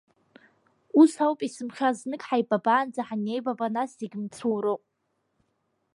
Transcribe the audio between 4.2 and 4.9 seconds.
мцуроуп!